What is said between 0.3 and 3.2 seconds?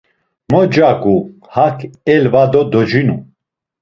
Mo cagu, hak elva do docinu?